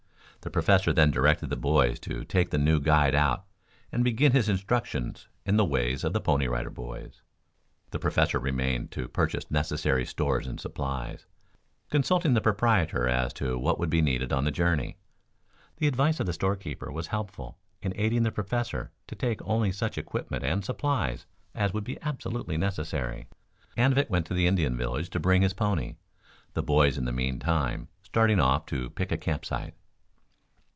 The 0.43 0.49
Professor 0.49 0.91
then 0.91 1.11
directed 1.11 1.51
the 1.51 1.55
boys 1.55 1.99
to 1.99 2.23
take 2.23 2.49
the 2.49 2.57
new 2.57 2.79
guide 2.79 3.13
out 3.13 3.45
and 3.91 4.03
begin 4.03 4.31
his 4.31 4.49
instruction 4.49 5.13
in 5.45 5.55
the 5.55 5.63
ways 5.63 6.03
of 6.03 6.13
the 6.13 6.19
Pony 6.19 6.47
Rider 6.47 6.71
Boys. 6.71 7.21
The 7.91 7.99
Professor 7.99 8.39
remained 8.39 8.89
to 8.93 9.07
purchase 9.07 9.51
necessary 9.51 10.03
stores 10.03 10.47
and 10.47 10.59
supplies, 10.59 11.27
consulting 11.91 12.33
the 12.33 12.41
proprietor 12.41 13.07
as 13.07 13.33
to 13.33 13.55
what 13.59 13.77
would 13.77 13.91
be 13.91 14.01
needed 14.01 14.33
on 14.33 14.43
the 14.43 14.49
journey. 14.49 14.97
The 15.77 15.85
advice 15.85 16.19
of 16.19 16.25
the 16.25 16.33
store 16.33 16.55
keeper 16.55 16.91
was 16.91 17.05
helpful 17.05 17.59
in 17.83 17.93
aiding 17.95 18.23
the 18.23 18.31
Professor 18.31 18.89
to 19.09 19.15
take 19.15 19.43
only 19.45 19.71
such 19.71 19.95
equipment 19.99 20.43
and 20.43 20.65
supplies 20.65 21.27
as 21.53 21.71
would 21.71 21.83
be 21.83 22.01
absolutely 22.01 22.57
necessary. 22.57 23.27
Anvik 23.77 24.09
went 24.09 24.25
to 24.25 24.33
the 24.33 24.47
Indian 24.47 24.75
village 24.75 25.11
to 25.11 25.19
bring 25.19 25.43
his 25.43 25.53
pony, 25.53 25.97
the 26.55 26.63
boys 26.63 26.97
in 26.97 27.05
the 27.05 27.11
meantime 27.13 27.89
starting 28.01 28.39
off 28.39 28.65
to 28.65 28.89
pick 28.89 29.11
a 29.11 29.17
camp 29.17 29.45
site. 29.45 29.75